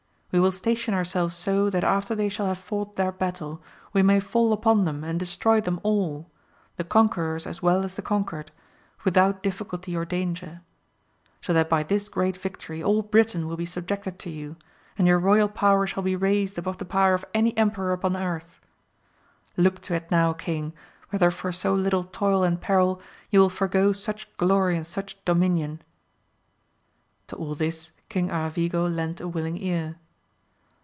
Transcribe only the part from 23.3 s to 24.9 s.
you will forego such glory and